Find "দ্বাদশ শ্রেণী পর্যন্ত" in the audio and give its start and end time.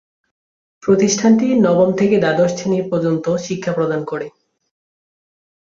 2.19-3.25